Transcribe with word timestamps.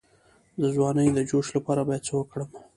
د 0.61 0.63
ځوانۍ 0.75 1.07
د 1.13 1.19
جوش 1.29 1.47
لپاره 1.57 1.81
باید 1.87 2.03
څه 2.07 2.13
وکړم؟ 2.17 2.49